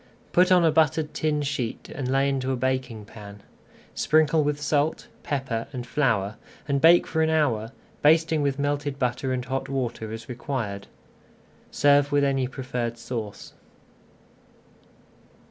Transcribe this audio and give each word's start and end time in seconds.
Put 0.31 0.51
on 0.51 0.65
a 0.65 0.71
buttered 0.71 1.13
tin 1.13 1.43
sheet 1.43 1.89
and 1.93 2.07
lay 2.07 2.27
into 2.27 2.51
a 2.51 2.55
baking 2.55 3.05
pan. 3.05 3.43
Sprinkle 3.93 4.43
with 4.43 4.59
salt, 4.59 5.07
pepper, 5.21 5.67
and 5.71 5.85
flour 5.85 6.37
and 6.67 6.81
bake 6.81 7.05
for 7.05 7.21
an 7.21 7.29
hour, 7.29 7.71
basting 8.01 8.41
with 8.41 8.57
melted 8.57 8.97
butter 8.97 9.31
and 9.31 9.45
hot 9.45 9.69
water 9.69 10.11
as 10.11 10.27
required. 10.27 10.87
Serve 11.69 12.11
with 12.11 12.23
any 12.23 12.47
preferred 12.47 12.97
sauce. 12.97 13.53